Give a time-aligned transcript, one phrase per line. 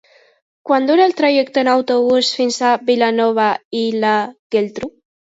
[0.67, 3.49] Quant dura el trajecte en autobús fins a Vilanova
[3.81, 4.15] i la
[4.57, 4.91] Geltrú?